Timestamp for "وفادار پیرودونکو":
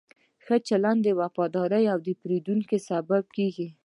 1.19-2.77